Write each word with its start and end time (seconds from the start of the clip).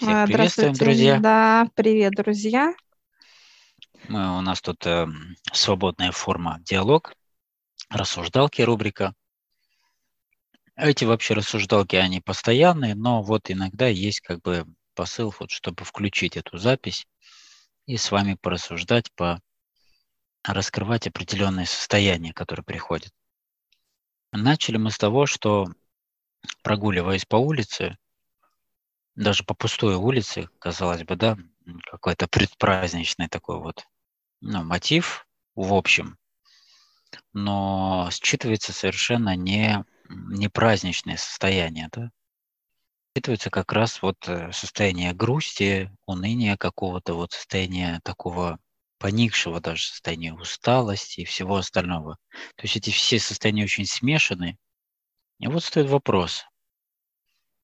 Всех 0.00 0.16
а, 0.16 0.26
приветствуем, 0.26 0.72
друзья. 0.72 1.20
Да, 1.20 1.68
привет, 1.74 2.14
друзья. 2.14 2.74
Мы, 4.08 4.38
у 4.38 4.40
нас 4.40 4.62
тут 4.62 4.86
э, 4.86 5.06
свободная 5.52 6.10
форма 6.10 6.58
диалог, 6.62 7.12
рассуждалки 7.90 8.62
рубрика. 8.62 9.14
Эти 10.74 11.04
вообще 11.04 11.34
рассуждалки, 11.34 11.96
они 11.96 12.22
постоянные, 12.22 12.94
но 12.94 13.20
вот 13.22 13.50
иногда 13.50 13.88
есть 13.88 14.20
как 14.20 14.40
бы 14.40 14.64
посыл, 14.94 15.34
вот, 15.38 15.50
чтобы 15.50 15.84
включить 15.84 16.38
эту 16.38 16.56
запись 16.56 17.06
и 17.84 17.98
с 17.98 18.10
вами 18.10 18.38
порассуждать, 18.40 19.12
по 19.12 19.42
раскрывать 20.44 21.08
определенные 21.08 21.66
состояния, 21.66 22.32
которые 22.32 22.64
приходят. 22.64 23.12
Начали 24.32 24.78
мы 24.78 24.92
с 24.92 24.96
того, 24.96 25.26
что 25.26 25.70
прогуливаясь 26.62 27.26
по 27.26 27.36
улице, 27.36 27.98
даже 29.20 29.44
по 29.44 29.54
пустой 29.54 29.96
улице, 29.96 30.48
казалось 30.58 31.04
бы, 31.04 31.14
да, 31.14 31.36
какой-то 31.90 32.26
предпраздничный 32.26 33.28
такой 33.28 33.60
вот 33.60 33.86
ну, 34.40 34.64
мотив 34.64 35.26
в 35.54 35.74
общем, 35.74 36.16
но 37.34 38.08
считывается 38.10 38.72
совершенно 38.72 39.36
не, 39.36 39.84
не 40.08 40.48
праздничное 40.48 41.18
состояние, 41.18 41.88
да? 41.92 42.10
Считывается 43.14 43.50
как 43.50 43.72
раз 43.72 44.00
вот 44.00 44.16
э, 44.26 44.52
состояние 44.52 45.12
грусти, 45.12 45.90
уныния 46.06 46.56
какого-то, 46.56 47.14
вот 47.14 47.32
состояние 47.32 48.00
такого 48.04 48.58
поникшего 48.98 49.60
даже 49.60 49.86
состояния 49.86 50.32
усталости 50.32 51.20
и 51.20 51.24
всего 51.24 51.56
остального. 51.56 52.16
То 52.56 52.62
есть 52.62 52.76
эти 52.76 52.90
все 52.90 53.18
состояния 53.18 53.64
очень 53.64 53.84
смешаны. 53.84 54.56
И 55.40 55.48
вот 55.48 55.64
стоит 55.64 55.90
вопрос, 55.90 56.46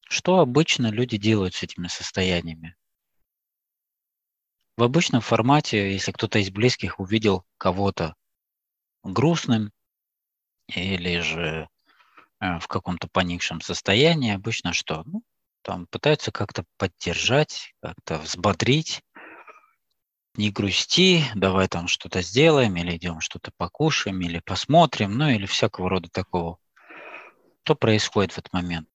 что 0.08 0.38
обычно 0.38 0.90
люди 0.90 1.16
делают 1.16 1.54
с 1.54 1.62
этими 1.62 1.88
состояниями? 1.88 2.76
В 4.76 4.82
обычном 4.82 5.20
формате, 5.20 5.92
если 5.92 6.12
кто-то 6.12 6.38
из 6.38 6.50
близких 6.50 7.00
увидел 7.00 7.44
кого-то 7.58 8.14
грустным 9.02 9.72
или 10.68 11.20
же 11.20 11.68
э, 12.40 12.58
в 12.58 12.68
каком-то 12.68 13.08
поникшем 13.08 13.60
состоянии, 13.60 14.34
обычно 14.34 14.72
что? 14.72 15.02
Ну, 15.06 15.22
там 15.62 15.86
пытаются 15.86 16.30
как-то 16.30 16.64
поддержать, 16.76 17.74
как-то 17.80 18.18
взбодрить, 18.18 19.02
не 20.34 20.50
грусти, 20.50 21.24
давай 21.34 21.66
там 21.68 21.88
что-то 21.88 22.20
сделаем, 22.20 22.76
или 22.76 22.96
идем 22.96 23.20
что-то 23.20 23.50
покушаем, 23.56 24.20
или 24.20 24.40
посмотрим, 24.40 25.16
ну 25.16 25.28
или 25.30 25.46
всякого 25.46 25.88
рода 25.88 26.10
такого. 26.10 26.58
Что 27.64 27.74
происходит 27.74 28.32
в 28.32 28.38
этот 28.38 28.52
момент? 28.52 28.88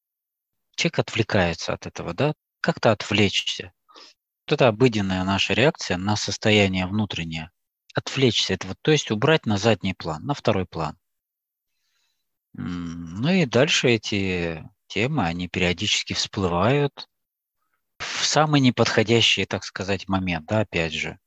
Человек 0.82 1.00
отвлекается 1.00 1.74
от 1.74 1.86
этого, 1.86 2.14
да, 2.14 2.34
как-то 2.60 2.92
отвлечься. 2.92 3.72
Вот 4.48 4.54
это 4.54 4.68
обыденная 4.68 5.24
наша 5.24 5.54
реакция 5.54 5.98
на 5.98 6.16
состояние 6.16 6.88
внутреннее. 6.88 7.52
Отвлечься, 7.94 8.54
это 8.54 8.68
вот, 8.68 8.78
то 8.82 8.92
есть 8.92 9.12
убрать 9.12 9.46
на 9.46 9.58
задний 9.58 9.94
план, 9.94 10.24
на 10.26 10.34
второй 10.34 10.66
план. 10.66 10.98
Ну 12.54 13.30
и 13.30 13.46
дальше 13.46 13.90
эти 13.90 14.68
темы, 14.88 15.26
они 15.26 15.48
периодически 15.48 16.14
всплывают 16.14 17.08
в 18.00 18.26
самый 18.26 18.60
неподходящий, 18.60 19.46
так 19.46 19.64
сказать, 19.64 20.08
момент, 20.08 20.48
да, 20.48 20.62
опять 20.62 20.94
же. 20.94 21.20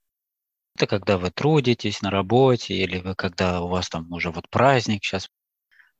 Это 0.76 0.88
когда 0.88 1.18
вы 1.18 1.30
трудитесь 1.30 2.02
на 2.02 2.10
работе, 2.10 2.74
или 2.74 2.98
вы 2.98 3.14
когда 3.14 3.62
у 3.62 3.68
вас 3.68 3.88
там 3.88 4.10
уже 4.12 4.32
вот 4.32 4.48
праздник 4.50 5.04
сейчас 5.04 5.30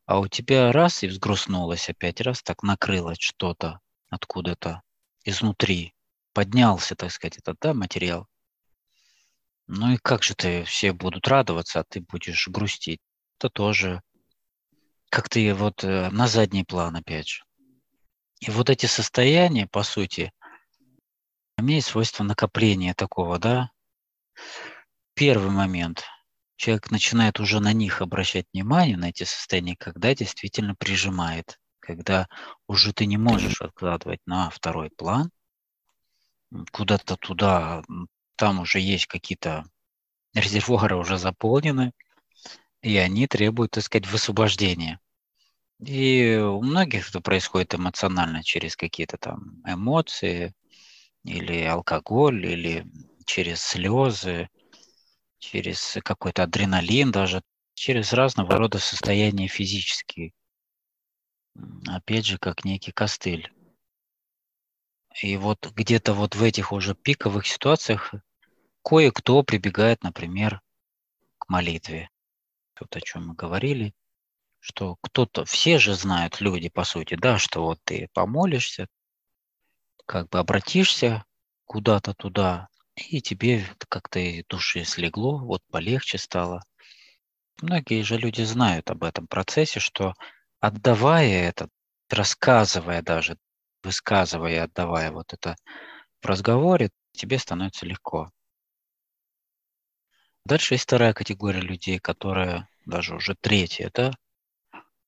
а 0.06 0.20
у 0.20 0.28
тебя 0.28 0.72
раз 0.72 1.02
и 1.02 1.06
взгрустнулось 1.06 1.88
опять, 1.88 2.20
раз 2.20 2.42
так 2.42 2.62
накрылось 2.62 3.18
что-то 3.20 3.80
откуда-то 4.10 4.82
изнутри. 5.24 5.94
Поднялся, 6.32 6.96
так 6.96 7.10
сказать, 7.10 7.38
этот 7.38 7.58
да, 7.60 7.74
материал. 7.74 8.26
Ну 9.66 9.92
и 9.92 9.96
как 9.96 10.22
же 10.22 10.34
ты, 10.34 10.64
все 10.64 10.92
будут 10.92 11.26
радоваться, 11.28 11.80
а 11.80 11.84
ты 11.84 12.00
будешь 12.00 12.48
грустить. 12.48 13.00
Это 13.38 13.48
тоже 13.48 14.02
как 15.08 15.28
ты 15.28 15.54
вот 15.54 15.84
э, 15.84 16.10
на 16.10 16.26
задний 16.26 16.64
план 16.64 16.96
опять 16.96 17.28
же. 17.28 17.44
И 18.40 18.50
вот 18.50 18.68
эти 18.68 18.86
состояния, 18.86 19.68
по 19.68 19.84
сути, 19.84 20.32
имеют 21.56 21.84
свойство 21.84 22.24
накопления 22.24 22.94
такого, 22.94 23.38
да. 23.38 23.70
Первый 25.14 25.50
момент– 25.50 26.02
человек 26.56 26.90
начинает 26.90 27.40
уже 27.40 27.60
на 27.60 27.72
них 27.72 28.00
обращать 28.00 28.46
внимание, 28.52 28.96
на 28.96 29.10
эти 29.10 29.24
состояния, 29.24 29.76
когда 29.76 30.14
действительно 30.14 30.74
прижимает, 30.74 31.58
когда 31.80 32.28
уже 32.66 32.92
ты 32.92 33.06
не 33.06 33.16
можешь 33.16 33.60
откладывать 33.60 34.20
на 34.26 34.50
второй 34.50 34.90
план, 34.90 35.30
куда-то 36.72 37.16
туда, 37.16 37.82
там 38.36 38.60
уже 38.60 38.80
есть 38.80 39.06
какие-то 39.06 39.64
резервуары 40.34 40.96
уже 40.96 41.18
заполнены, 41.18 41.92
и 42.82 42.96
они 42.96 43.26
требуют, 43.26 43.72
так 43.72 43.84
сказать, 43.84 44.06
высвобождения. 44.06 45.00
И 45.80 46.36
у 46.36 46.62
многих 46.62 47.08
это 47.08 47.20
происходит 47.20 47.74
эмоционально 47.74 48.42
через 48.42 48.76
какие-то 48.76 49.18
там 49.18 49.62
эмоции, 49.66 50.54
или 51.24 51.62
алкоголь, 51.64 52.46
или 52.46 52.86
через 53.24 53.62
слезы, 53.62 54.48
через 55.44 55.98
какой-то 56.02 56.44
адреналин 56.44 57.10
даже, 57.10 57.42
через 57.74 58.12
разного 58.12 58.56
рода 58.56 58.78
состояния 58.78 59.48
физические. 59.48 60.32
Опять 61.86 62.26
же, 62.26 62.38
как 62.38 62.64
некий 62.64 62.92
костыль. 62.92 63.52
И 65.22 65.36
вот 65.36 65.70
где-то 65.70 66.12
вот 66.12 66.34
в 66.34 66.42
этих 66.42 66.72
уже 66.72 66.94
пиковых 66.94 67.46
ситуациях 67.46 68.14
кое-кто 68.82 69.42
прибегает, 69.42 70.02
например, 70.02 70.60
к 71.38 71.48
молитве. 71.48 72.10
Вот 72.80 72.96
о 72.96 73.00
чем 73.00 73.28
мы 73.28 73.34
говорили, 73.34 73.94
что 74.58 74.96
кто-то, 75.00 75.44
все 75.44 75.78
же 75.78 75.94
знают 75.94 76.40
люди, 76.40 76.68
по 76.68 76.84
сути, 76.84 77.14
да, 77.14 77.38
что 77.38 77.62
вот 77.62 77.80
ты 77.84 78.08
помолишься, 78.12 78.88
как 80.06 80.28
бы 80.30 80.38
обратишься 80.38 81.24
куда-то 81.64 82.14
туда, 82.14 82.68
и 82.96 83.20
тебе 83.20 83.64
как-то 83.88 84.18
из 84.18 84.44
души 84.46 84.84
слегло, 84.84 85.38
вот 85.38 85.62
полегче 85.70 86.18
стало. 86.18 86.62
Многие 87.60 88.02
же 88.02 88.16
люди 88.16 88.42
знают 88.42 88.90
об 88.90 89.04
этом 89.04 89.26
процессе, 89.26 89.80
что 89.80 90.14
отдавая 90.60 91.48
это, 91.48 91.68
рассказывая 92.10 93.02
даже, 93.02 93.36
высказывая, 93.82 94.64
отдавая 94.64 95.12
вот 95.12 95.32
это 95.32 95.56
в 96.22 96.26
разговоре, 96.26 96.90
тебе 97.12 97.38
становится 97.38 97.86
легко. 97.86 98.30
Дальше 100.44 100.74
есть 100.74 100.84
вторая 100.84 101.14
категория 101.14 101.60
людей, 101.60 101.98
которая 101.98 102.68
даже 102.84 103.14
уже 103.14 103.34
третья, 103.40 103.90
да, 103.94 104.12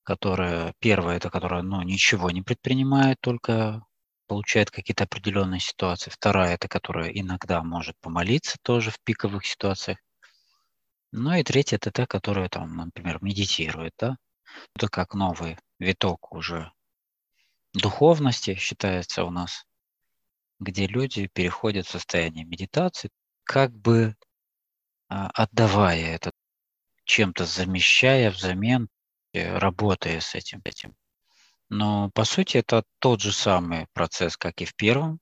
которая 0.03 0.73
первая, 0.79 1.17
это 1.17 1.29
которая, 1.29 1.61
ну, 1.61 1.81
ничего 1.83 2.31
не 2.31 2.41
предпринимает, 2.41 3.19
только 3.21 3.85
получает 4.27 4.71
какие-то 4.71 5.05
определенные 5.05 5.59
ситуации. 5.59 6.09
Вторая– 6.09 6.53
это 6.55 6.67
которая 6.67 7.09
иногда 7.09 7.63
может 7.63 7.97
помолиться 7.99 8.57
тоже 8.61 8.91
в 8.91 8.99
пиковых 9.03 9.45
ситуациях. 9.45 9.99
Ну 11.11 11.33
и 11.33 11.43
третья– 11.43 11.75
это 11.77 11.91
та, 11.91 12.05
которая, 12.05 12.49
там, 12.49 12.75
например, 12.75 13.19
медитирует. 13.21 13.93
Да? 13.97 14.17
Это 14.75 14.89
как 14.89 15.13
новый 15.13 15.57
виток 15.79 16.31
уже 16.33 16.71
духовности 17.73 18.55
считается 18.55 19.23
у 19.23 19.31
нас, 19.31 19.65
где 20.59 20.87
люди 20.87 21.27
переходят 21.27 21.85
в 21.85 21.91
состояние 21.91 22.45
медитации, 22.45 23.09
как 23.43 23.71
бы 23.73 24.15
а, 25.09 25.29
отдавая 25.33 26.15
это, 26.15 26.31
чем-то 27.05 27.45
замещая 27.45 28.31
взамен, 28.31 28.89
работая 29.33 30.19
с 30.19 30.35
этим. 30.35 30.61
этим. 30.63 30.95
Но 31.69 32.09
по 32.11 32.23
сути 32.23 32.57
это 32.57 32.83
тот 32.99 33.21
же 33.21 33.31
самый 33.31 33.87
процесс, 33.93 34.37
как 34.37 34.61
и 34.61 34.65
в 34.65 34.75
первом. 34.75 35.19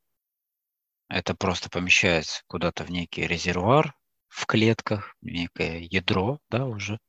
Это 1.07 1.35
просто 1.35 1.69
помещается 1.69 2.43
куда-то 2.47 2.83
в 2.83 2.91
некий 2.91 3.27
резервуар 3.27 3.95
в 4.27 4.45
клетках, 4.45 5.15
некое 5.21 5.79
ядро, 5.79 6.39
да, 6.49 6.65
уже, 6.65 6.99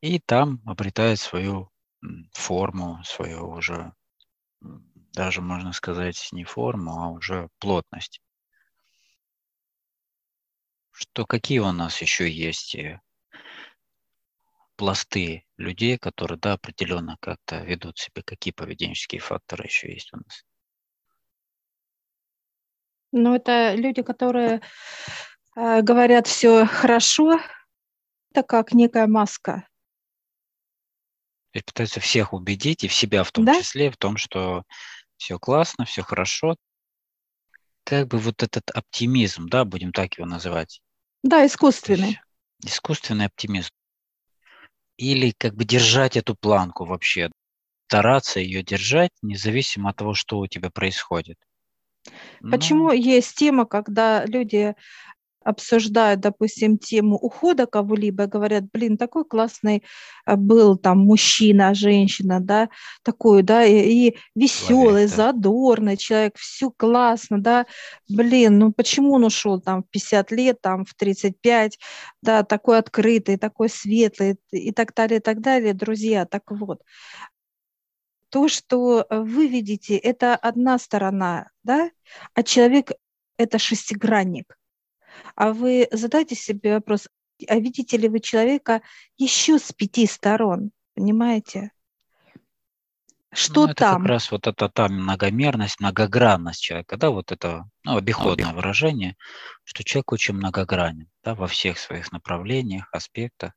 и 0.00 0.18
там 0.18 0.60
обретает 0.64 1.20
свою 1.20 1.70
форму, 2.32 3.02
свою 3.04 3.50
уже, 3.50 3.92
даже 4.60 5.42
можно 5.42 5.72
сказать, 5.72 6.28
не 6.32 6.44
форму, 6.44 6.98
а 6.98 7.10
уже 7.10 7.48
плотность. 7.58 8.20
Что 10.90 11.26
какие 11.26 11.58
у 11.58 11.72
нас 11.72 12.00
еще 12.00 12.30
есть 12.30 12.74
э, 12.74 13.00
пласты 14.76 15.44
людей, 15.56 15.98
которые, 15.98 16.38
да, 16.38 16.54
определенно 16.54 17.16
как-то 17.20 17.62
ведут 17.62 17.98
себя, 17.98 18.22
какие 18.24 18.52
поведенческие 18.52 19.20
факторы 19.20 19.64
еще 19.64 19.92
есть 19.92 20.12
у 20.12 20.16
нас? 20.16 20.44
Ну, 23.12 23.34
это 23.34 23.74
люди, 23.74 24.02
которые 24.02 24.62
э, 25.54 25.82
говорят 25.82 26.26
все 26.26 26.64
хорошо, 26.64 27.38
это 28.30 28.42
как 28.42 28.72
некая 28.72 29.06
маска. 29.06 29.68
И 31.52 31.60
пытаются 31.60 32.00
всех 32.00 32.32
убедить, 32.32 32.82
и 32.84 32.88
в 32.88 32.94
себя 32.94 33.24
в 33.24 33.32
том 33.32 33.44
да? 33.44 33.60
числе, 33.60 33.90
в 33.90 33.98
том, 33.98 34.16
что 34.16 34.64
все 35.18 35.38
классно, 35.38 35.84
все 35.84 36.02
хорошо. 36.02 36.56
как 37.84 38.08
бы 38.08 38.18
вот 38.18 38.42
этот 38.42 38.70
оптимизм, 38.70 39.48
да, 39.48 39.66
будем 39.66 39.92
так 39.92 40.14
его 40.16 40.26
называть. 40.26 40.80
Да, 41.22 41.44
искусственный. 41.44 42.18
Искусственный 42.64 43.26
оптимизм. 43.26 43.70
Или 44.96 45.32
как 45.36 45.54
бы 45.54 45.64
держать 45.64 46.16
эту 46.16 46.34
планку 46.34 46.84
вообще, 46.84 47.30
стараться 47.86 48.40
ее 48.40 48.62
держать, 48.62 49.10
независимо 49.22 49.90
от 49.90 49.96
того, 49.96 50.14
что 50.14 50.38
у 50.38 50.46
тебя 50.46 50.70
происходит. 50.70 51.36
Почему 52.40 52.88
ну, 52.88 52.92
есть 52.92 53.36
тема, 53.36 53.66
когда 53.66 54.24
люди 54.24 54.74
обсуждают, 55.44 56.20
допустим, 56.20 56.78
тему 56.78 57.16
ухода 57.16 57.66
кого-либо, 57.66 58.26
говорят, 58.26 58.64
блин, 58.72 58.96
такой 58.96 59.24
классный 59.24 59.82
а, 60.24 60.36
был 60.36 60.76
там 60.76 60.98
мужчина, 60.98 61.74
женщина, 61.74 62.40
да, 62.40 62.68
такой, 63.02 63.42
да, 63.42 63.64
и, 63.64 64.08
и 64.08 64.16
веселый, 64.34 65.08
да. 65.08 65.14
задорный 65.14 65.96
человек, 65.96 66.36
все 66.36 66.70
классно, 66.70 67.40
да, 67.40 67.66
блин, 68.08 68.58
ну 68.58 68.72
почему 68.72 69.12
он 69.14 69.24
ушел 69.24 69.60
там 69.60 69.82
в 69.82 69.90
50 69.90 70.30
лет, 70.32 70.60
там 70.60 70.84
в 70.84 70.94
35, 70.94 71.78
да, 72.22 72.42
такой 72.42 72.78
открытый, 72.78 73.36
такой 73.36 73.68
светлый 73.68 74.36
и 74.50 74.72
так 74.72 74.94
далее, 74.94 75.18
и 75.18 75.22
так 75.22 75.40
далее, 75.40 75.74
друзья, 75.74 76.26
так 76.26 76.50
вот. 76.50 76.82
То, 78.30 78.48
что 78.48 79.06
вы 79.10 79.46
видите, 79.46 79.96
это 79.96 80.34
одна 80.34 80.78
сторона, 80.78 81.50
да, 81.64 81.90
а 82.34 82.42
человек– 82.42 82.92
это 83.36 83.58
шестигранник– 83.58 84.56
а 85.34 85.52
вы 85.52 85.88
задайте 85.90 86.34
себе 86.34 86.74
вопрос, 86.74 87.08
а 87.48 87.56
видите 87.56 87.96
ли 87.96 88.08
вы 88.08 88.20
человека 88.20 88.82
еще 89.16 89.58
с 89.58 89.72
пяти 89.72 90.06
сторон, 90.06 90.70
понимаете? 90.94 91.72
Что 93.34 93.62
ну, 93.62 93.68
это 93.68 93.74
там? 93.76 94.02
как 94.02 94.08
раз 94.10 94.30
вот 94.30 94.46
эта 94.46 94.68
та 94.68 94.88
многомерность, 94.88 95.80
многогранность 95.80 96.60
человека, 96.60 96.98
да, 96.98 97.10
вот 97.10 97.32
это 97.32 97.64
ну, 97.82 97.96
обиходное 97.96 98.44
Обих. 98.44 98.56
выражение, 98.56 99.16
что 99.64 99.84
человек 99.84 100.12
очень 100.12 100.34
многогранен, 100.34 101.08
да, 101.24 101.34
во 101.34 101.46
всех 101.46 101.78
своих 101.78 102.12
направлениях, 102.12 102.88
аспектах. 102.92 103.52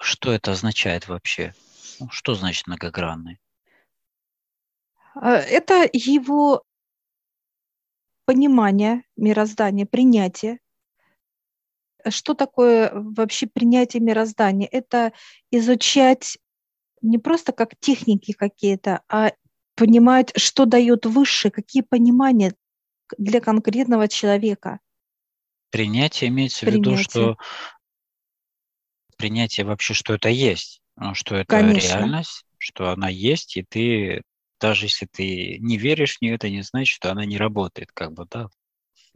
Что 0.00 0.32
это 0.32 0.52
означает 0.52 1.08
вообще? 1.08 1.52
Ну, 1.98 2.08
что 2.10 2.34
значит 2.34 2.68
многогранный? 2.68 3.40
А, 5.16 5.32
это 5.32 5.88
его 5.92 6.62
понимание 8.28 9.04
мироздания, 9.16 9.86
принятие. 9.86 10.58
Что 12.06 12.34
такое 12.34 12.92
вообще 12.92 13.46
принятие 13.46 14.02
мироздания? 14.02 14.68
Это 14.70 15.14
изучать 15.50 16.36
не 17.00 17.16
просто 17.16 17.52
как 17.52 17.70
техники 17.80 18.32
какие-то, 18.32 19.00
а 19.08 19.32
понимать, 19.76 20.32
что 20.36 20.66
дает 20.66 21.06
выше, 21.06 21.48
какие 21.48 21.80
понимания 21.80 22.52
для 23.16 23.40
конкретного 23.40 24.08
человека. 24.08 24.80
Принятие 25.70 26.28
имеется 26.28 26.66
принятие. 26.66 26.96
в 26.96 26.98
виду, 26.98 27.02
что 27.10 27.36
принятие 29.16 29.64
вообще, 29.64 29.94
что 29.94 30.12
это 30.12 30.28
есть, 30.28 30.82
ну, 30.96 31.14
что 31.14 31.34
это 31.34 31.56
Конечно. 31.56 31.80
реальность, 31.80 32.44
что 32.58 32.90
она 32.90 33.08
есть, 33.08 33.56
и 33.56 33.62
ты 33.62 34.20
даже 34.60 34.86
если 34.86 35.06
ты 35.06 35.58
не 35.58 35.76
веришь 35.76 36.18
в 36.18 36.22
нее, 36.22 36.34
это 36.34 36.48
не 36.48 36.62
значит, 36.62 36.94
что 36.94 37.10
она 37.10 37.24
не 37.24 37.38
работает, 37.38 37.90
как 37.92 38.12
бы, 38.12 38.26
да, 38.30 38.48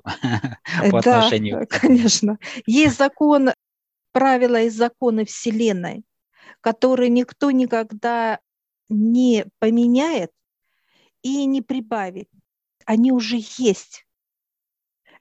по 0.90 1.02
да, 1.02 1.18
отношению. 1.18 1.66
конечно. 1.68 2.38
Есть 2.66 2.98
закон, 2.98 3.50
правила 4.12 4.60
и 4.60 4.68
законы 4.68 5.24
Вселенной, 5.24 6.04
которые 6.60 7.08
никто 7.08 7.50
никогда 7.50 8.40
не 8.88 9.46
поменяет 9.58 10.30
и 11.22 11.44
не 11.46 11.62
прибавит. 11.62 12.28
Они 12.84 13.10
уже 13.12 13.38
есть. 13.58 14.06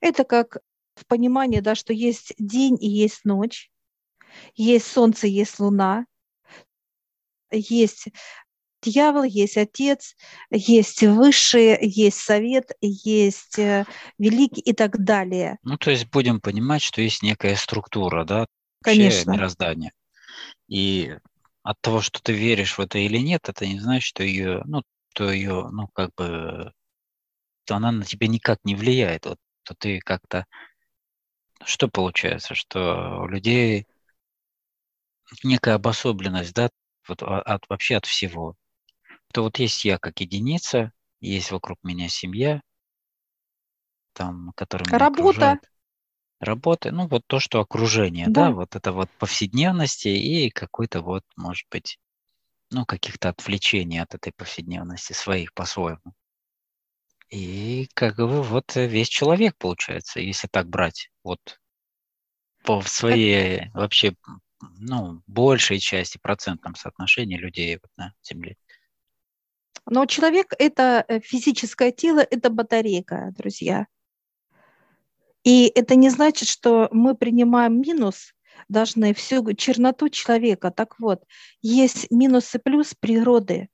Это 0.01 0.23
как 0.23 0.57
в 0.95 1.05
понимании, 1.05 1.59
да, 1.59 1.75
что 1.75 1.93
есть 1.93 2.33
день 2.37 2.77
и 2.79 2.87
есть 2.87 3.23
ночь, 3.23 3.71
есть 4.55 4.87
солнце, 4.87 5.27
есть 5.27 5.59
луна, 5.59 6.05
есть 7.51 8.07
дьявол, 8.81 9.23
есть 9.23 9.57
отец, 9.57 10.15
есть 10.49 11.03
высшие, 11.03 11.77
есть 11.81 12.19
совет, 12.19 12.71
есть 12.81 13.59
э, 13.59 13.85
великий 14.17 14.61
и 14.61 14.73
так 14.73 15.03
далее. 15.03 15.57
Ну, 15.63 15.77
то 15.77 15.91
есть 15.91 16.09
будем 16.09 16.39
понимать, 16.39 16.81
что 16.81 17.01
есть 17.01 17.23
некая 17.23 17.55
структура, 17.55 18.25
да, 18.25 18.45
Конечно. 18.81 19.31
мироздания. 19.31 19.93
И 20.67 21.15
от 21.63 21.79
того, 21.81 22.01
что 22.01 22.21
ты 22.21 22.33
веришь 22.33 22.77
в 22.77 22.81
это 22.81 22.97
или 22.97 23.17
нет, 23.17 23.47
это 23.47 23.65
не 23.67 23.79
значит, 23.79 24.03
что 24.03 24.23
ее, 24.23 24.63
ну, 24.65 24.83
то 25.13 25.31
ее, 25.31 25.69
ну, 25.71 25.87
как 25.89 26.11
бы, 26.15 26.73
то 27.65 27.75
она 27.75 27.91
на 27.91 28.05
тебя 28.05 28.27
никак 28.27 28.59
не 28.63 28.75
влияет. 28.75 29.25
Вот, 29.25 29.37
то 29.63 29.75
ты 29.75 29.99
как-то, 29.99 30.45
что 31.63 31.87
получается, 31.87 32.55
что 32.55 33.19
у 33.21 33.27
людей 33.27 33.85
некая 35.43 35.75
обособленность, 35.75 36.53
да, 36.53 36.69
вот 37.07 37.21
от, 37.23 37.67
вообще 37.69 37.97
от 37.97 38.05
всего 38.05 38.55
то 39.31 39.43
вот 39.43 39.59
есть 39.59 39.85
я 39.85 39.97
как 39.97 40.19
единица, 40.19 40.91
есть 41.19 41.51
вокруг 41.51 41.77
меня 41.83 42.09
семья, 42.09 42.61
там, 44.13 44.51
которая 44.55 44.87
меня 44.87 44.97
Работа. 44.97 45.29
Окружает. 45.29 45.71
Работа, 46.39 46.91
ну 46.91 47.07
вот 47.07 47.21
то, 47.27 47.39
что 47.39 47.59
окружение, 47.59 48.25
да. 48.27 48.47
да, 48.47 48.51
вот 48.51 48.75
это 48.75 48.91
вот 48.91 49.11
повседневности 49.19 50.07
и 50.07 50.49
какой-то 50.49 51.01
вот, 51.01 51.23
может 51.35 51.67
быть, 51.69 51.99
ну, 52.71 52.85
каких-то 52.85 53.29
отвлечений 53.29 53.99
от 53.99 54.15
этой 54.15 54.33
повседневности 54.33 55.13
своих 55.13 55.53
по-своему. 55.53 56.15
И 57.29 57.87
как 57.93 58.17
бы 58.17 58.41
вот 58.41 58.75
весь 58.75 59.07
человек 59.07 59.55
получается, 59.57 60.19
если 60.19 60.47
так 60.47 60.67
брать, 60.67 61.11
вот 61.23 61.59
по 62.63 62.81
своей 62.81 63.69
вообще, 63.73 64.15
ну, 64.79 65.21
большей 65.27 65.79
части 65.79 66.17
процентном 66.17 66.75
соотношении 66.75 67.37
людей 67.37 67.77
вот 67.81 67.91
на 67.97 68.13
Земле. 68.23 68.55
Но 69.85 70.05
человек– 70.05 70.53
это 70.59 71.03
э, 71.07 71.19
физическое 71.19 71.91
тело, 71.91 72.19
это 72.19 72.49
батарейка, 72.49 73.33
друзья. 73.37 73.87
И 75.43 75.71
это 75.73 75.95
не 75.95 76.09
значит, 76.09 76.47
что 76.47 76.87
мы 76.91 77.15
принимаем 77.15 77.81
минус, 77.81 78.33
должны 78.69 79.13
всю 79.13 79.53
черноту 79.53 80.09
человека. 80.09 80.71
Так 80.71 80.99
вот, 80.99 81.23
есть 81.61 82.11
минус 82.11 82.53
и 82.53 82.59
плюс 82.59 82.93
природы, 82.93 83.69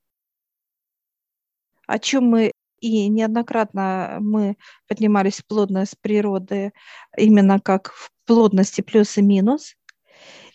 о 1.85 1.99
чем 1.99 2.25
мы 2.25 2.51
и 2.79 3.07
неоднократно 3.07 4.17
мы 4.21 4.55
поднимались 4.87 5.39
в 5.39 5.47
плотность 5.47 5.99
природы, 5.99 6.73
именно 7.17 7.59
как 7.59 7.91
в 7.91 8.11
плотности 8.25 8.81
плюс 8.81 9.17
и 9.17 9.21
минус. 9.21 9.75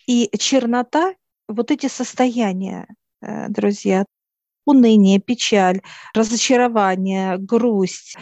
И 0.07 0.29
чернота, 0.37 1.15
вот 1.47 1.71
эти 1.71 1.87
состояния, 1.87 2.87
э, 3.21 3.49
друзья, 3.49 4.05
уныние, 4.65 5.19
печаль, 5.19 5.81
разочарование, 6.13 7.37
грусть, 7.37 8.15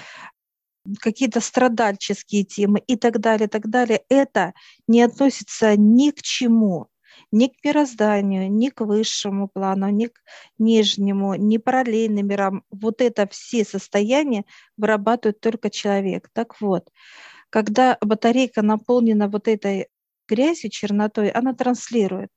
какие-то 1.00 1.42
страдальческие 1.42 2.44
темы 2.44 2.80
и 2.88 2.96
так 2.96 3.20
далее, 3.20 3.48
так 3.48 3.70
далее, 3.70 4.02
это 4.10 4.54
не 4.88 5.02
относится 5.02 5.76
ни 5.78 6.12
к 6.12 6.22
чему, 6.22 6.88
ни 7.32 7.48
к 7.48 7.64
мирозданию, 7.64 8.52
ни 8.52 8.70
к 8.70 8.82
высшему 8.82 9.48
плану, 9.48 9.90
ни 9.90 10.08
к 10.08 10.20
нижнему, 10.58 11.36
ни 11.36 11.58
параллельным 11.58 12.28
мирам. 12.28 12.64
Вот 12.72 13.02
это 13.02 13.28
все 13.28 13.64
состояния 13.64 14.44
вырабатывает 14.78 15.40
только 15.40 15.70
человек. 15.70 16.30
Так 16.34 16.60
вот, 16.62 16.90
когда 17.50 17.98
батарейка 18.02 18.62
наполнена 18.62 19.28
вот 19.28 19.48
этой 19.48 19.88
грязью, 20.28 20.70
чернотой, 20.70 21.30
она 21.30 21.54
транслирует. 21.54 22.30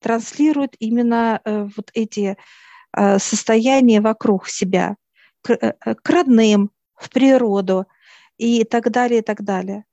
Транслирует 0.00 0.76
именно 0.78 1.40
э, 1.44 1.68
вот 1.76 1.90
эти 1.92 2.36
состояние 3.18 4.00
вокруг 4.00 4.48
себя, 4.48 4.96
к, 5.42 5.50
э, 5.50 5.74
э, 5.84 5.94
к 5.94 6.10
родным, 6.10 6.70
в 6.94 7.10
природу 7.10 7.86
и 8.38 8.64
так 8.64 8.90
далее, 8.90 9.20
и 9.20 9.22
так 9.22 9.42
далее. 9.42 9.84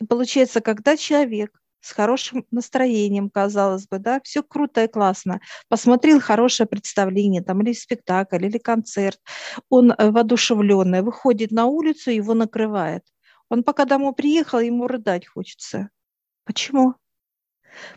И 0.00 0.06
получается, 0.06 0.60
когда 0.60 0.96
человек 0.96 1.50
с 1.80 1.92
хорошим 1.92 2.44
настроением, 2.50 3.30
казалось 3.30 3.86
бы, 3.86 3.98
да, 3.98 4.20
все 4.24 4.42
круто 4.42 4.84
и 4.84 4.88
классно, 4.88 5.40
посмотрел 5.68 6.20
хорошее 6.20 6.66
представление, 6.66 7.42
там, 7.42 7.62
или 7.62 7.72
спектакль, 7.72 8.44
или 8.44 8.58
концерт, 8.58 9.20
он 9.68 9.94
воодушевленный, 9.96 11.02
выходит 11.02 11.52
на 11.52 11.66
улицу, 11.66 12.10
его 12.10 12.34
накрывает. 12.34 13.04
Он 13.48 13.62
пока 13.62 13.84
домой 13.84 14.14
приехал, 14.14 14.58
ему 14.58 14.88
рыдать 14.88 15.26
хочется. 15.26 15.90
Почему? 16.44 16.94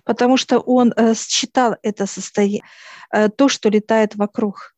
Потому 0.03 0.37
что 0.37 0.59
он 0.59 0.93
э, 0.95 1.13
считал 1.15 1.75
это 1.83 2.05
состояние, 2.05 2.63
э, 3.11 3.29
то, 3.29 3.49
что 3.49 3.69
летает 3.69 4.15
вокруг. 4.15 4.75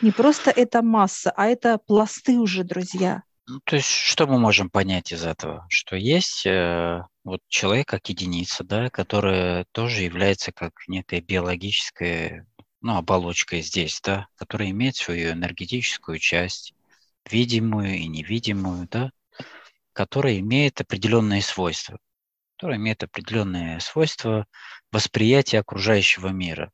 Не 0.00 0.10
просто 0.10 0.50
это 0.50 0.82
масса, 0.82 1.32
а 1.36 1.46
это 1.46 1.78
пласты 1.78 2.38
уже, 2.38 2.64
друзья. 2.64 3.22
Ну, 3.46 3.60
то 3.64 3.76
есть 3.76 3.88
что 3.88 4.26
мы 4.26 4.38
можем 4.38 4.70
понять 4.70 5.12
из 5.12 5.24
этого? 5.24 5.66
Что 5.68 5.96
есть 5.96 6.46
э, 6.46 7.02
вот 7.24 7.40
человек 7.48 7.88
как 7.88 8.08
единица, 8.08 8.64
да, 8.64 8.88
которая 8.88 9.66
тоже 9.72 10.02
является 10.02 10.52
как 10.52 10.72
некая 10.88 11.20
биологическая 11.20 12.46
ну, 12.80 12.96
оболочкой 12.96 13.62
здесь, 13.62 14.00
да, 14.02 14.26
которая 14.36 14.70
имеет 14.70 14.96
свою 14.96 15.32
энергетическую 15.32 16.18
часть, 16.18 16.74
видимую 17.30 17.96
и 17.96 18.06
невидимую, 18.06 18.88
да, 18.90 19.10
которая 19.92 20.38
имеет 20.38 20.80
определенные 20.80 21.42
свойства, 21.42 21.98
которая 22.62 22.78
имеет 22.78 23.02
определенные 23.02 23.80
свойства 23.80 24.46
восприятия 24.92 25.58
окружающего 25.58 26.28
мира. 26.28 26.70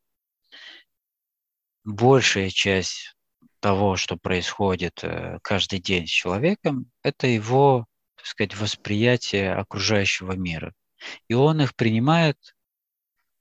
Большая 1.83 2.51
часть 2.51 3.17
того, 3.61 3.97
что 3.97 4.19
происходит 4.19 5.03
э, 5.03 5.39
каждый 5.43 5.81
день 5.81 6.07
с 6.07 6.11
человеком, 6.11 6.91
это 7.03 7.27
его, 7.27 7.87
так 8.17 8.27
сказать, 8.27 8.55
восприятие 8.55 9.55
окружающего 9.55 10.33
мира. 10.33 10.75
И 11.27 11.33
он 11.33 11.63
их 11.63 11.75
принимает, 11.75 12.37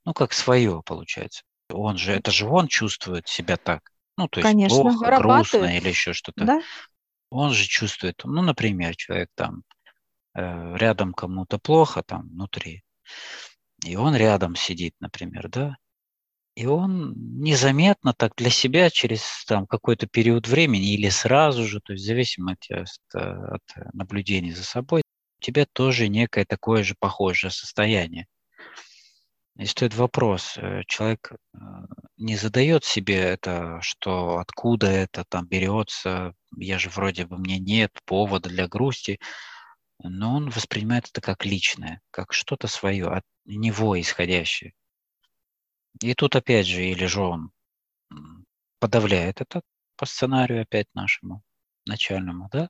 ну, 0.06 0.14
как 0.14 0.32
свое, 0.32 0.80
получается. 0.86 1.42
Он 1.68 1.98
же, 1.98 2.12
это 2.12 2.30
же 2.30 2.46
он 2.46 2.66
чувствует 2.66 3.28
себя 3.28 3.58
так. 3.58 3.92
Ну, 4.16 4.26
то 4.26 4.40
есть 4.40 4.50
Конечно, 4.50 4.84
плохо, 4.84 5.18
грустно 5.18 5.76
или 5.76 5.90
еще 5.90 6.14
что-то. 6.14 6.46
Да? 6.46 6.62
Он 7.28 7.52
же 7.52 7.66
чувствует, 7.66 8.22
ну, 8.24 8.40
например, 8.40 8.96
человек 8.96 9.28
там 9.34 9.64
рядом 10.76 11.12
кому-то 11.12 11.58
плохо, 11.58 12.02
там, 12.02 12.28
внутри, 12.28 12.82
и 13.84 13.96
он 13.96 14.14
рядом 14.16 14.56
сидит, 14.56 14.94
например, 15.00 15.48
да, 15.48 15.76
и 16.58 16.66
он 16.66 17.14
незаметно 17.40 18.12
так 18.14 18.34
для 18.36 18.50
себя 18.50 18.90
через 18.90 19.44
там, 19.46 19.66
какой-то 19.66 20.08
период 20.08 20.48
времени 20.48 20.92
или 20.94 21.08
сразу 21.08 21.64
же, 21.64 21.80
то 21.80 21.92
есть 21.92 22.04
в 22.04 22.08
зависимости 22.08 22.72
от, 22.72 23.14
от 23.14 23.62
наблюдения 23.94 24.52
за 24.52 24.64
собой, 24.64 25.02
у 25.38 25.42
тебя 25.42 25.66
тоже 25.72 26.08
некое 26.08 26.44
такое 26.44 26.82
же 26.82 26.96
похожее 26.98 27.52
состояние. 27.52 28.26
И 29.56 29.66
стоит 29.66 29.94
вопрос, 29.94 30.56
э, 30.56 30.82
человек 30.86 31.32
э, 31.32 31.58
не 32.16 32.36
задает 32.36 32.84
себе 32.84 33.16
это, 33.18 33.78
что 33.80 34.38
откуда 34.38 34.88
это 34.88 35.24
там 35.28 35.46
берется, 35.46 36.34
я 36.56 36.78
же 36.78 36.90
вроде 36.90 37.26
бы 37.26 37.38
мне 37.38 37.58
нет 37.58 37.92
повода 38.04 38.48
для 38.48 38.68
грусти, 38.68 39.18
но 40.02 40.34
он 40.36 40.50
воспринимает 40.50 41.08
это 41.08 41.20
как 41.20 41.44
личное, 41.44 42.00
как 42.10 42.32
что-то 42.32 42.68
свое, 42.68 43.08
от 43.08 43.24
него 43.44 44.00
исходящее. 44.00 44.74
И 46.00 46.14
тут 46.14 46.36
опять 46.36 46.66
же, 46.66 46.84
или 46.84 47.06
же 47.06 47.20
он 47.20 47.52
подавляет 48.78 49.40
это 49.40 49.62
по 49.96 50.06
сценарию 50.06 50.62
опять 50.62 50.86
нашему 50.94 51.42
начальному, 51.84 52.48
да, 52.52 52.68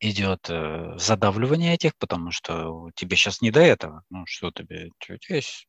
идет 0.00 0.48
э, 0.48 0.96
задавливание 0.96 1.74
этих, 1.74 1.96
потому 1.96 2.30
что 2.30 2.90
тебе 2.94 3.16
сейчас 3.16 3.40
не 3.40 3.50
до 3.50 3.60
этого. 3.60 4.04
Ну, 4.10 4.24
что 4.26 4.52
тебе, 4.52 4.90
есть 5.28 5.66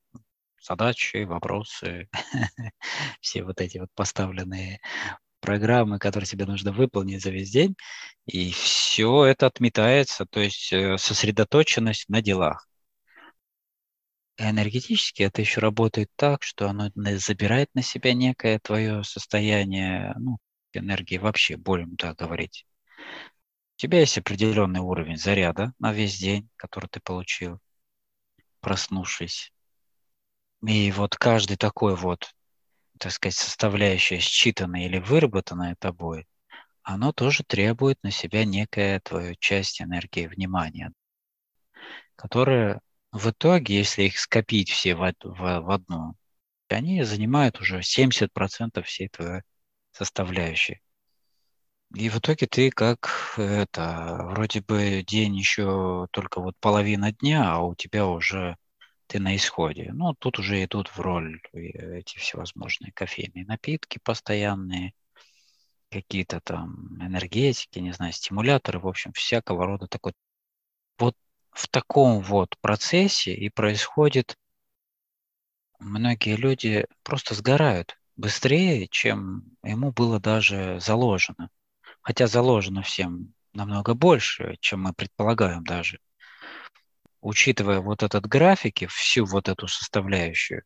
задачи, 0.61 1.23
вопросы, 1.23 2.09
все 3.21 3.43
вот 3.43 3.61
эти 3.61 3.79
вот 3.79 3.89
поставленные 3.95 4.79
программы, 5.39 5.99
которые 5.99 6.27
тебе 6.27 6.45
нужно 6.45 6.71
выполнить 6.71 7.21
за 7.21 7.31
весь 7.31 7.51
день, 7.51 7.75
и 8.25 8.51
все 8.51 9.25
это 9.25 9.47
отметается, 9.47 10.25
то 10.25 10.39
есть 10.39 10.71
э, 10.73 10.97
сосредоточенность 10.97 12.09
на 12.09 12.21
делах. 12.21 12.67
Энергетически 14.37 15.23
это 15.23 15.41
еще 15.41 15.59
работает 15.59 16.09
так, 16.15 16.43
что 16.43 16.69
оно 16.69 16.89
забирает 17.17 17.69
на 17.73 17.81
себя 17.81 18.13
некое 18.13 18.59
твое 18.59 19.03
состояние, 19.03 20.13
ну, 20.17 20.37
энергии 20.73 21.17
вообще, 21.17 21.57
будем 21.57 21.97
так 21.97 22.17
говорить. 22.17 22.65
У 23.75 23.81
тебя 23.81 23.99
есть 23.99 24.17
определенный 24.17 24.79
уровень 24.79 25.17
заряда 25.17 25.73
на 25.79 25.93
весь 25.93 26.17
день, 26.17 26.49
который 26.55 26.87
ты 26.89 26.99
получил, 26.99 27.59
проснувшись. 28.61 29.53
И 30.65 30.91
вот 30.91 31.15
каждый 31.15 31.57
такой 31.57 31.95
вот, 31.95 32.33
так 32.99 33.11
сказать, 33.11 33.35
составляющая, 33.35 34.17
считанная 34.17 34.85
или 34.85 34.99
выработанная 34.99 35.75
тобой, 35.75 36.27
оно 36.83 37.11
тоже 37.13 37.43
требует 37.43 38.01
на 38.03 38.11
себя 38.11 38.45
некая 38.45 38.99
твою 38.99 39.35
часть 39.35 39.81
энергии 39.81 40.27
внимания, 40.27 40.91
которая 42.15 42.81
в 43.11 43.29
итоге, 43.31 43.77
если 43.77 44.03
их 44.03 44.19
скопить 44.19 44.69
все 44.69 44.95
в, 44.95 45.13
в, 45.23 45.61
в 45.61 45.71
одну, 45.71 46.15
они 46.67 47.03
занимают 47.03 47.59
уже 47.59 47.81
70% 47.81 48.85
всей 48.85 49.09
твоей 49.09 49.41
составляющей. 49.91 50.81
И 51.95 52.09
в 52.09 52.19
итоге 52.19 52.45
ты 52.45 52.69
как 52.69 53.33
это, 53.37 54.27
вроде 54.29 54.61
бы 54.61 55.03
день 55.07 55.35
еще 55.35 56.07
только 56.11 56.39
вот 56.39 56.55
половина 56.59 57.11
дня, 57.11 57.51
а 57.51 57.61
у 57.61 57.73
тебя 57.73 58.05
уже 58.05 58.57
ты 59.09 59.19
на 59.19 59.35
исходе. 59.35 59.91
Ну, 59.91 60.13
тут 60.13 60.37
уже 60.37 60.63
идут 60.63 60.87
в 60.89 60.99
роль 60.99 61.41
эти 61.51 62.19
всевозможные 62.19 62.91
кофейные 62.91 63.43
напитки 63.43 63.99
постоянные, 64.03 64.93
какие-то 65.89 66.39
там 66.41 66.95
энергетики, 67.01 67.79
не 67.79 67.91
знаю, 67.91 68.13
стимуляторы, 68.13 68.79
в 68.79 68.87
общем, 68.87 69.11
всякого 69.13 69.65
рода 69.65 69.87
такой. 69.87 70.13
Вот 70.99 71.15
в 71.49 71.67
таком 71.69 72.21
вот 72.21 72.55
процессе 72.61 73.33
и 73.33 73.49
происходит, 73.49 74.37
многие 75.79 76.35
люди 76.35 76.85
просто 77.01 77.33
сгорают 77.33 77.97
быстрее, 78.15 78.87
чем 78.89 79.43
ему 79.63 79.91
было 79.91 80.19
даже 80.19 80.79
заложено. 80.79 81.49
Хотя 82.01 82.27
заложено 82.27 82.83
всем 82.83 83.33
намного 83.53 83.95
больше, 83.95 84.55
чем 84.59 84.83
мы 84.83 84.93
предполагаем 84.93 85.63
даже. 85.63 85.99
Учитывая 87.21 87.81
вот 87.81 88.03
этот 88.03 88.25
график 88.25 88.81
и 88.83 88.85
всю 88.87 89.25
вот 89.25 89.49
эту 89.49 89.67
составляющую, 89.67 90.63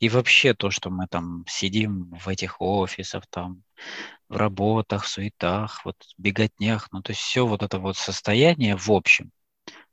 и 0.00 0.08
вообще 0.08 0.54
то, 0.54 0.70
что 0.70 0.90
мы 0.90 1.06
там 1.06 1.44
сидим 1.48 2.10
в 2.18 2.28
этих 2.28 2.60
офисах, 2.60 3.26
там, 3.28 3.62
в 4.28 4.36
работах, 4.36 5.04
в 5.04 5.08
суетах, 5.08 5.84
вот 5.84 5.96
беготнях, 6.18 6.88
ну 6.92 7.02
то 7.02 7.12
есть 7.12 7.22
все 7.22 7.46
вот 7.46 7.62
это 7.62 7.78
вот 7.78 7.96
состояние 7.96 8.76
в 8.76 8.90
общем– 8.90 9.30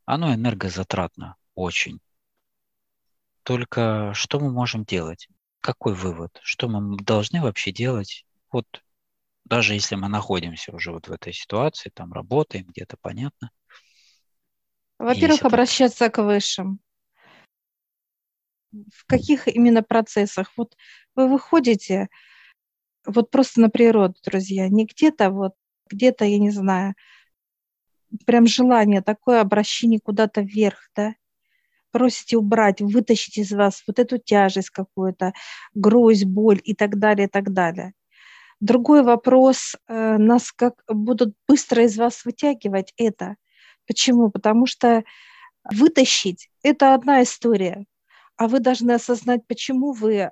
оно 0.06 0.34
энергозатратно 0.34 1.38
очень. 1.56 2.00
Только 3.44 4.12
что 4.14 4.40
мы 4.40 4.52
можем 4.52 4.84
делать? 4.84 5.28
Какой 5.62 5.94
вывод? 5.94 6.40
Что 6.44 6.68
мы 6.68 6.98
должны 6.98 7.42
вообще 7.42 7.72
делать? 7.72 8.26
Вот 8.52 8.66
даже 9.46 9.74
если 9.74 9.96
мы 9.96 10.10
находимся 10.10 10.74
уже 10.74 10.92
вот 10.92 11.08
в 11.08 11.12
этой 11.12 11.34
ситуации, 11.34 11.92
там 11.94 12.14
работаем 12.14 12.66
где-то, 12.68 12.98
понятно. 13.00 13.52
Во-первых, 15.02 15.44
обращаться 15.44 16.10
к 16.10 16.22
высшим. 16.22 16.80
В 18.72 19.06
каких 19.08 19.48
именно 19.48 19.82
процессах? 19.82 20.52
Вот 20.56 20.76
вы 21.16 21.28
выходите 21.28 22.08
вот 23.06 23.32
просто 23.32 23.62
на 23.62 23.70
природу, 23.70 24.16
друзья, 24.24 24.70
не 24.70 24.86
где-то 24.86 25.32
вот, 25.32 25.54
где-то, 25.90 26.24
я 26.26 26.38
не 26.38 26.52
знаю, 26.52 26.94
прям 28.26 28.46
желание, 28.46 29.02
такое 29.02 29.42
обращение 29.42 30.00
куда-то 30.00 30.42
вверх, 30.42 30.90
да, 30.96 31.16
просите 31.92 32.38
убрать, 32.38 32.80
вытащить 32.80 33.40
из 33.40 33.52
вас 33.52 33.84
вот 33.88 33.98
эту 33.98 34.20
тяжесть 34.20 34.70
какую-то, 34.70 35.34
грусть, 35.74 36.26
боль 36.26 36.62
и 36.64 36.76
так 36.76 37.00
далее, 37.00 37.28
и 37.28 37.30
так 37.30 37.52
далее. 37.52 37.94
Другой 38.60 39.02
вопрос, 39.02 39.76
э, 39.88 40.18
нас 40.18 40.52
как 40.52 40.84
будут 40.88 41.34
быстро 41.48 41.84
из 41.84 41.98
вас 41.98 42.24
вытягивать 42.24 42.94
это. 42.98 43.36
Почему? 43.92 44.32
Потому 44.32 44.68
что 44.68 45.04
вытащить– 45.70 46.50
это 46.64 46.94
одна 46.94 47.24
история, 47.24 47.86
а 48.38 48.48
вы 48.48 48.62
должны 48.62 48.94
осознать, 48.94 49.46
почему 49.48 49.92
вы, 49.92 50.32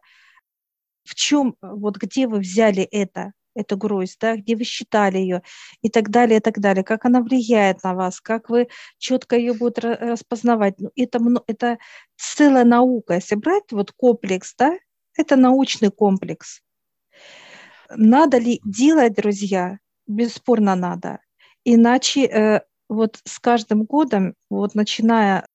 в 1.04 1.14
чем, 1.14 1.58
вот 1.62 1.98
где 1.98 2.26
вы 2.26 2.40
взяли 2.40 2.84
это 2.84 3.34
эту 3.54 3.76
грусть, 3.76 4.18
да, 4.22 4.38
где 4.38 4.56
вы 4.56 4.64
считали 4.64 5.18
ее 5.18 5.42
и 5.82 5.90
так 5.90 6.10
далее, 6.10 6.38
и 6.38 6.40
так 6.40 6.60
далее, 6.60 6.86
как 6.86 7.04
она 7.04 7.20
влияет 7.20 7.84
на 7.84 7.96
вас, 7.96 8.22
как 8.22 8.50
вы 8.50 8.70
четко 8.98 9.36
ее 9.36 9.54
будете 9.54 9.82
распознавать. 9.82 10.80
Ну, 10.80 10.90
это, 10.96 11.20
это 11.48 11.78
целая 12.16 12.64
наука. 12.64 13.16
Если 13.16 13.36
брать 13.36 13.70
вот 13.72 13.92
комплекс, 13.92 14.56
да, 14.58 14.78
это 15.18 15.36
научный 15.36 15.92
комплекс. 15.92 16.62
Надо 17.90 18.38
ли 18.38 18.62
делать, 18.64 19.16
друзья? 19.16 19.80
Бесспорно 20.08 20.76
надо. 20.76 21.20
Иначе 21.66 22.26
э, 22.26 22.62
вот 22.90 23.20
с 23.24 23.40
каждым 23.40 23.84
годом, 23.84 24.34
вот 24.50 24.76
начиная 24.76 25.46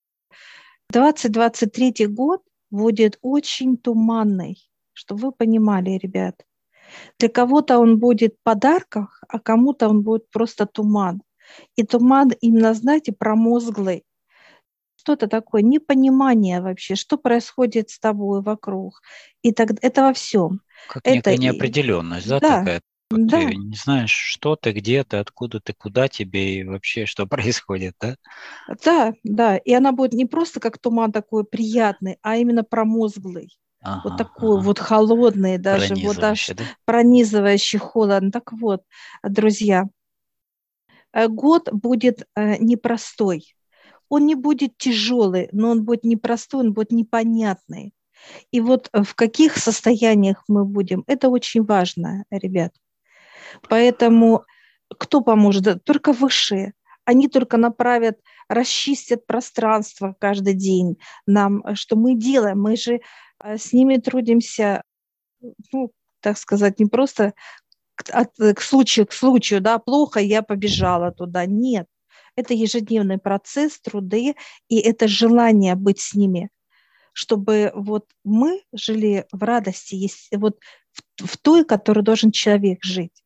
2023 0.89 2.07
год 2.07 2.41
будет 2.71 3.19
очень 3.21 3.77
туманный, 3.77 4.57
чтобы 4.93 5.21
вы 5.21 5.31
понимали, 5.31 5.91
ребят. 5.91 6.43
Для 7.19 7.29
кого-то 7.29 7.79
он 7.79 7.99
будет 7.99 8.35
в 8.35 8.43
подарках, 8.43 9.21
а 9.27 9.39
кому-то 9.39 9.89
он 9.89 10.01
будет 10.01 10.29
просто 10.29 10.65
туман. 10.65 11.21
И 11.75 11.83
туман 11.83 12.31
именно, 12.41 12.73
знаете, 12.73 13.11
промозглый. 13.11 14.03
Что-то 14.95 15.27
такое, 15.27 15.61
непонимание 15.61 16.61
вообще, 16.61 16.95
что 16.95 17.17
происходит 17.17 17.89
с 17.89 17.99
тобой 17.99 18.41
вокруг. 18.41 19.01
И 19.43 19.51
так 19.51 19.71
это 19.81 20.03
во 20.03 20.13
всем. 20.13 20.61
Как 20.87 21.05
это 21.05 21.31
некая 21.31 21.37
неопределенность, 21.37 22.27
да, 22.27 22.39
да 22.39 22.59
такая? 22.59 22.81
Да. 23.11 23.39
Ты 23.39 23.55
не 23.55 23.75
знаешь, 23.75 24.11
что 24.11 24.55
ты, 24.55 24.71
где 24.71 25.03
ты, 25.03 25.17
откуда 25.17 25.59
ты, 25.59 25.73
куда 25.73 26.07
тебе 26.07 26.59
и 26.59 26.63
вообще 26.63 27.05
что 27.05 27.27
происходит, 27.27 27.95
да? 27.99 28.15
Да, 28.83 29.13
да. 29.23 29.57
И 29.57 29.73
она 29.73 29.91
будет 29.91 30.13
не 30.13 30.25
просто 30.25 30.59
как 30.59 30.79
туман 30.79 31.11
такой 31.11 31.43
приятный, 31.43 32.17
а 32.21 32.37
именно 32.37 32.63
промозглый. 32.63 33.57
Ага, 33.81 34.01
вот 34.03 34.17
такой 34.17 34.57
ага. 34.57 34.65
вот 34.65 34.79
холодный 34.79 35.59
даже, 35.59 35.93
вот 35.95 36.17
аж 36.23 36.47
да? 36.55 36.63
пронизывающий 36.85 37.77
холод. 37.77 38.23
Так 38.33 38.51
вот, 38.53 38.81
друзья, 39.21 39.85
э, 41.13 41.27
год 41.27 41.69
будет 41.71 42.27
э, 42.35 42.57
непростой. 42.57 43.55
Он 44.09 44.25
не 44.25 44.33
будет 44.33 44.77
тяжелый, 44.77 45.49
но 45.51 45.69
он 45.69 45.83
будет 45.83 46.03
непростой, 46.03 46.61
он 46.61 46.73
будет 46.73 46.91
непонятный. 46.91 47.93
И 48.51 48.59
вот 48.59 48.89
в 48.91 49.13
каких 49.13 49.57
состояниях 49.57 50.43
мы 50.47 50.65
будем, 50.65 51.03
это 51.05 51.29
очень 51.29 51.63
важно, 51.63 52.25
ребят. 52.31 52.73
Поэтому 53.69 54.45
кто 54.97 55.21
поможет? 55.21 55.83
Только 55.83 56.13
высшие. 56.13 56.73
Они 57.05 57.27
только 57.27 57.57
направят, 57.57 58.19
расчистят 58.49 59.25
пространство 59.27 60.15
каждый 60.19 60.53
день 60.53 60.97
нам, 61.27 61.63
что 61.75 61.95
мы 61.95 62.15
делаем. 62.15 62.61
Мы 62.61 62.77
же 62.77 63.01
с 63.43 63.73
ними 63.73 63.97
трудимся, 63.97 64.81
ну, 65.71 65.91
так 66.19 66.37
сказать, 66.37 66.79
не 66.79 66.87
просто 66.87 67.33
от, 68.11 68.35
к 68.37 68.61
случаю 68.61 69.05
к 69.05 69.13
случаю, 69.13 69.61
да, 69.61 69.79
плохо, 69.79 70.19
я 70.19 70.41
побежала 70.41 71.11
туда. 71.11 71.45
Нет, 71.45 71.87
это 72.35 72.53
ежедневный 72.53 73.17
процесс, 73.17 73.79
труды, 73.79 74.35
и 74.67 74.79
это 74.79 75.07
желание 75.07 75.75
быть 75.75 75.99
с 75.99 76.13
ними, 76.13 76.49
чтобы 77.13 77.71
вот 77.75 78.09
мы 78.23 78.63
жили 78.73 79.25
в 79.31 79.43
радости, 79.43 80.09
вот 80.35 80.59
в, 80.91 81.27
в 81.27 81.37
той, 81.37 81.65
которой 81.65 82.01
должен 82.01 82.31
человек 82.31 82.83
жить, 82.83 83.23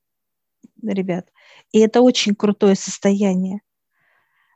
ребят. 0.81 1.31
И 1.71 1.79
это 1.79 2.01
очень 2.01 2.35
крутое 2.35 2.75
состояние. 2.75 3.61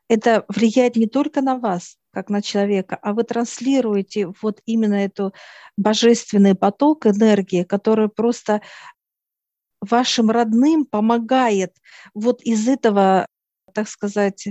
Это 0.08 0.46
влияет 0.48 0.96
не 0.96 1.08
только 1.08 1.42
на 1.42 1.58
вас, 1.58 1.98
как 2.12 2.30
на 2.30 2.42
человека, 2.42 2.98
а 3.02 3.14
вы 3.14 3.24
транслируете 3.24 4.28
вот 4.42 4.62
именно 4.66 4.96
эту 4.96 5.34
божественный 5.78 6.56
поток 6.56 7.06
энергии, 7.06 7.64
который 7.64 8.10
просто 8.10 8.62
вашим 9.82 10.30
родным 10.30 10.86
помогает 10.86 11.76
вот 12.14 12.42
из 12.44 12.68
этого, 12.68 13.28
так 13.74 13.88
сказать, 13.88 14.48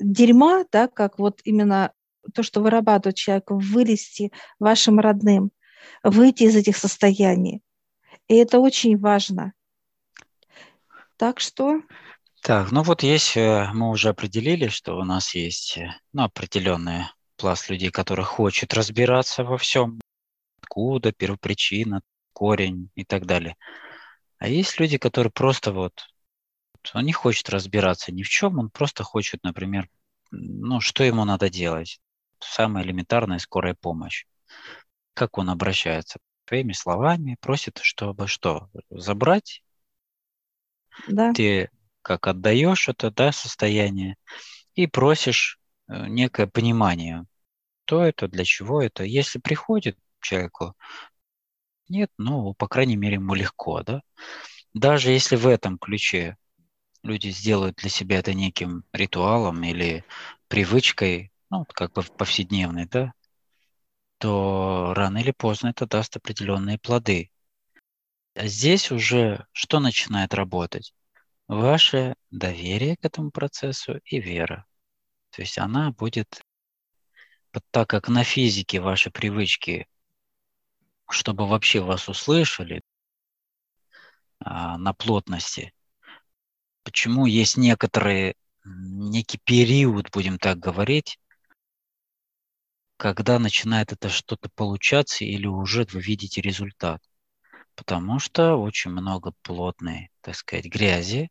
дерьма, 0.00 0.64
да, 0.72 0.88
как 0.88 1.18
вот 1.18 1.40
именно 1.44 1.92
то, 2.34 2.42
что 2.42 2.60
вырабатывает 2.60 3.16
человек, 3.16 3.44
вылезти 3.50 4.32
вашим 4.58 4.98
родным, 4.98 5.52
выйти 6.02 6.44
из 6.44 6.56
этих 6.56 6.76
состояний. 6.76 7.62
И 8.28 8.36
это 8.36 8.58
очень 8.58 8.98
важно. 8.98 9.52
Так 11.22 11.38
что... 11.38 11.80
Так, 12.40 12.72
ну 12.72 12.82
вот 12.82 13.04
есть, 13.04 13.36
э, 13.36 13.70
мы 13.72 13.90
уже 13.90 14.08
определили, 14.08 14.66
что 14.66 14.98
у 14.98 15.04
нас 15.04 15.36
есть 15.36 15.78
э, 15.78 15.94
ну, 16.12 16.24
определенный 16.24 17.04
пласт 17.36 17.70
людей, 17.70 17.92
которые 17.92 18.26
хочет 18.26 18.74
разбираться 18.74 19.44
во 19.44 19.56
всем, 19.56 20.00
откуда 20.60 21.12
первопричина, 21.12 22.02
корень 22.32 22.90
и 22.96 23.04
так 23.04 23.24
далее. 23.24 23.54
А 24.38 24.48
есть 24.48 24.80
люди, 24.80 24.98
которые 24.98 25.30
просто 25.30 25.70
вот, 25.70 25.92
он 26.92 27.04
не 27.04 27.12
хочет 27.12 27.48
разбираться 27.50 28.10
ни 28.10 28.24
в 28.24 28.28
чем, 28.28 28.58
он 28.58 28.70
просто 28.70 29.04
хочет, 29.04 29.44
например, 29.44 29.88
ну, 30.32 30.80
что 30.80 31.04
ему 31.04 31.24
надо 31.24 31.48
делать. 31.48 32.00
Самая 32.40 32.82
элементарная 32.82 33.38
скорая 33.38 33.76
помощь. 33.80 34.24
Как 35.14 35.38
он 35.38 35.50
обращается? 35.50 36.18
Своими 36.48 36.72
словами 36.72 37.36
просит, 37.40 37.78
чтобы 37.80 38.26
что? 38.26 38.70
Забрать? 38.90 39.62
Да. 41.08 41.32
Ты 41.32 41.70
как 42.02 42.26
отдаешь 42.26 42.88
это 42.88 43.10
да, 43.10 43.32
состояние 43.32 44.16
и 44.74 44.86
просишь 44.86 45.58
э, 45.88 46.06
некое 46.08 46.46
понимание, 46.46 47.24
что 47.84 48.04
это, 48.04 48.28
для 48.28 48.44
чего 48.44 48.82
это. 48.82 49.04
Если 49.04 49.38
приходит 49.38 49.98
человеку 50.20 50.74
нет, 51.88 52.10
ну, 52.16 52.54
по 52.54 52.68
крайней 52.68 52.96
мере, 52.96 53.14
ему 53.14 53.34
легко, 53.34 53.82
да. 53.82 54.02
Даже 54.72 55.10
если 55.10 55.36
в 55.36 55.46
этом 55.46 55.78
ключе 55.78 56.36
люди 57.02 57.28
сделают 57.28 57.76
для 57.76 57.90
себя 57.90 58.20
это 58.20 58.32
неким 58.32 58.84
ритуалом 58.92 59.62
или 59.64 60.04
привычкой, 60.48 61.32
ну, 61.50 61.66
как 61.74 61.92
бы 61.92 62.02
повседневной, 62.02 62.86
да, 62.86 63.12
то 64.18 64.94
рано 64.94 65.18
или 65.18 65.32
поздно 65.32 65.68
это 65.68 65.86
даст 65.86 66.16
определенные 66.16 66.78
плоды. 66.78 67.31
А 68.34 68.46
здесь 68.46 68.90
уже 68.90 69.46
что 69.52 69.80
начинает 69.80 70.34
работать? 70.34 70.94
Ваше 71.48 72.14
доверие 72.30 72.96
к 72.96 73.04
этому 73.04 73.30
процессу 73.30 74.00
и 74.04 74.20
вера. 74.20 74.66
То 75.30 75.42
есть 75.42 75.58
она 75.58 75.90
будет, 75.90 76.42
так 77.70 77.88
как 77.88 78.08
на 78.08 78.24
физике 78.24 78.80
ваши 78.80 79.10
привычки 79.10 79.86
чтобы 81.12 81.46
вообще 81.46 81.80
вас 81.80 82.08
услышали 82.08 82.82
а, 84.40 84.78
на 84.78 84.92
плотности. 84.92 85.72
Почему 86.82 87.26
есть 87.26 87.56
некоторые, 87.56 88.34
некий 88.64 89.38
период, 89.44 90.10
будем 90.10 90.38
так 90.38 90.58
говорить, 90.58 91.18
когда 92.96 93.38
начинает 93.38 93.92
это 93.92 94.08
что-то 94.08 94.48
получаться 94.54 95.24
или 95.24 95.46
уже 95.46 95.86
вы 95.92 96.00
видите 96.00 96.40
результат. 96.40 97.02
Потому 97.74 98.18
что 98.18 98.56
очень 98.56 98.90
много 98.90 99.32
плотной, 99.42 100.10
так 100.20 100.34
сказать, 100.34 100.66
грязи, 100.66 101.30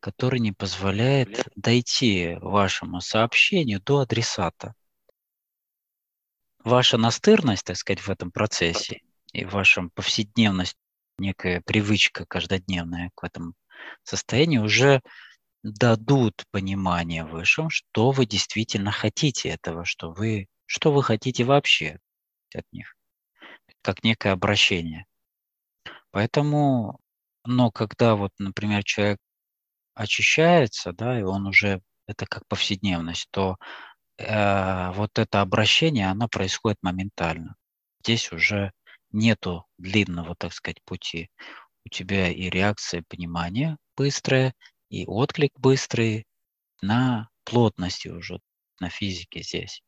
который 0.00 0.40
не 0.40 0.52
позволяет 0.52 1.48
дойти 1.56 2.36
вашему 2.40 3.00
сообщению 3.00 3.80
до 3.80 4.00
адресата 4.00 4.74
ваша 6.64 6.96
настырность, 6.96 7.64
так 7.64 7.76
сказать, 7.76 8.00
в 8.00 8.10
этом 8.10 8.30
процессе 8.30 9.02
и 9.32 9.44
ваша 9.44 9.88
повседневность, 9.94 10.76
некая 11.18 11.60
привычка 11.60 12.24
каждодневная 12.26 13.10
к 13.14 13.22
этому 13.24 13.52
состоянию 14.02 14.64
уже 14.64 15.00
дадут 15.62 16.44
понимание 16.50 17.24
высшим, 17.24 17.70
что 17.70 18.10
вы 18.10 18.26
действительно 18.26 18.90
хотите 18.90 19.50
этого, 19.50 19.84
что 19.84 20.10
вы, 20.10 20.48
что 20.66 20.92
вы 20.92 21.02
хотите 21.02 21.44
вообще 21.44 21.98
от 22.54 22.64
них, 22.72 22.96
как 23.82 24.02
некое 24.02 24.32
обращение. 24.32 25.06
Поэтому, 26.14 27.00
но 27.44 27.72
когда 27.72 28.14
вот, 28.14 28.30
например, 28.38 28.84
человек 28.84 29.18
очищается, 29.94 30.92
да, 30.92 31.18
и 31.18 31.24
он 31.24 31.48
уже, 31.48 31.82
это 32.06 32.24
как 32.26 32.46
повседневность, 32.46 33.26
то 33.32 33.56
э, 34.18 34.92
вот 34.92 35.18
это 35.18 35.40
обращение, 35.40 36.08
оно 36.08 36.28
происходит 36.28 36.78
моментально. 36.82 37.56
Здесь 38.04 38.30
уже 38.30 38.70
нету 39.10 39.66
длинного, 39.76 40.36
так 40.36 40.52
сказать, 40.52 40.80
пути. 40.84 41.30
У 41.84 41.88
тебя 41.88 42.28
и 42.30 42.48
реакция 42.48 43.02
понимания 43.08 43.76
быстрая, 43.96 44.54
и 44.90 45.06
отклик 45.06 45.58
быстрый 45.58 46.26
на 46.80 47.28
плотности 47.42 48.06
уже, 48.06 48.38
на 48.78 48.88
физике 48.88 49.42
здесь. 49.42 49.82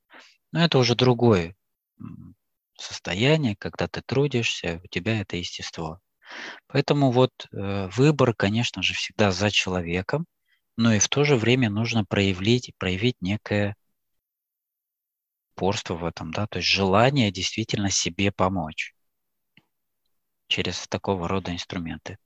Но 0.50 0.64
это 0.64 0.78
уже 0.78 0.96
другое 0.96 1.54
состояние, 2.76 3.54
когда 3.54 3.86
ты 3.86 4.02
трудишься, 4.02 4.80
у 4.82 4.88
тебя 4.88 5.20
это 5.20 5.36
естество. 5.36 6.00
Поэтому 6.66 7.10
вот 7.10 7.30
э, 7.52 7.88
выбор, 7.88 8.34
конечно 8.34 8.82
же, 8.82 8.94
всегда 8.94 9.30
за 9.30 9.50
человеком, 9.50 10.26
но 10.76 10.92
и 10.92 10.98
в 10.98 11.08
то 11.08 11.24
же 11.24 11.36
время 11.36 11.70
нужно 11.70 12.04
проявить, 12.04 12.72
проявить 12.78 13.16
некое 13.20 13.76
упорство 15.54 15.94
в 15.94 16.04
этом, 16.04 16.32
да, 16.32 16.46
то 16.46 16.58
есть 16.58 16.68
желание 16.68 17.30
действительно 17.30 17.90
себе 17.90 18.30
помочь 18.30 18.94
через 20.48 20.86
такого 20.86 21.28
рода 21.28 21.52
инструменты. 21.52 22.18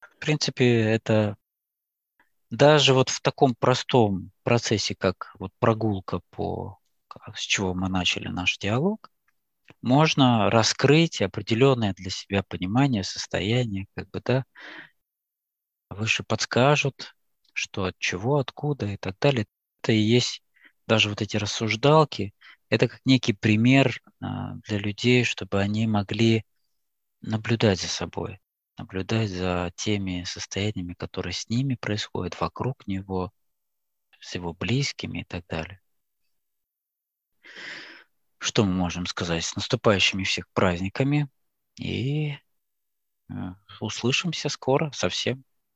В 0.00 0.18
принципе, 0.18 0.80
это 0.82 1.36
даже 2.50 2.94
вот 2.94 3.08
в 3.08 3.20
таком 3.20 3.54
простом 3.54 4.32
процессе, 4.42 4.94
как 4.94 5.34
вот 5.38 5.52
прогулка 5.58 6.20
по, 6.30 6.78
с 7.34 7.40
чего 7.40 7.74
мы 7.74 7.88
начали 7.88 8.28
наш 8.28 8.58
диалог, 8.58 9.10
можно 9.82 10.50
раскрыть 10.50 11.22
определенное 11.22 11.94
для 11.94 12.10
себя 12.10 12.42
понимание, 12.42 13.04
состояние, 13.04 13.86
как 13.94 14.10
бы, 14.10 14.20
да, 14.24 14.44
выше 15.90 16.22
подскажут, 16.24 17.14
что 17.52 17.84
от 17.84 17.98
чего, 17.98 18.38
откуда 18.38 18.86
и 18.86 18.96
так 18.96 19.16
далее. 19.20 19.46
Это 19.82 19.92
и 19.92 19.98
есть 19.98 20.42
даже 20.86 21.08
вот 21.08 21.22
эти 21.22 21.36
рассуждалки, 21.36 22.32
это 22.68 22.88
как 22.88 23.00
некий 23.04 23.32
пример 23.32 24.00
а, 24.20 24.54
для 24.66 24.78
людей, 24.78 25.24
чтобы 25.24 25.60
они 25.60 25.86
могли 25.86 26.44
наблюдать 27.20 27.80
за 27.80 27.88
собой, 27.88 28.40
наблюдать 28.78 29.30
за 29.30 29.72
теми 29.76 30.24
состояниями, 30.24 30.94
которые 30.94 31.32
с 31.32 31.48
ними 31.48 31.74
происходят, 31.74 32.40
вокруг 32.40 32.86
него, 32.86 33.32
с 34.20 34.34
его 34.34 34.52
близкими 34.52 35.20
и 35.20 35.24
так 35.24 35.44
далее. 35.48 35.80
Что 38.40 38.64
мы 38.64 38.72
можем 38.72 39.06
сказать? 39.06 39.44
С 39.44 39.54
наступающими 39.54 40.24
всех 40.24 40.48
праздниками 40.52 41.28
и 41.78 42.38
э, 43.28 43.34
услышимся 43.80 44.48
скоро 44.48 44.90
совсем. 44.92 45.44